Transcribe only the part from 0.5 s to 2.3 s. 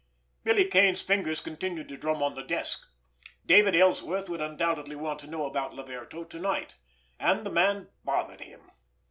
Kane's fingers continued to drum